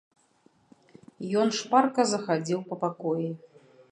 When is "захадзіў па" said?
2.13-2.75